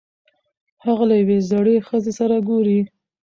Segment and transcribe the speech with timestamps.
[0.85, 2.79] هغه له یوې زړې ښځې سره ګوري.